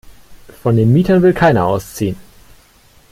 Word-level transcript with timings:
Von 0.63 0.77
den 0.77 0.91
Mietern 0.93 1.21
will 1.21 1.31
keiner 1.35 1.67
ausziehen. 1.67 2.17